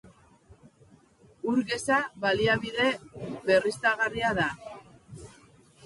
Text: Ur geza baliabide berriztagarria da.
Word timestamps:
Ur 1.51 1.61
geza 1.73 1.99
baliabide 2.25 2.89
berriztagarria 3.53 4.37
da. 4.43 4.53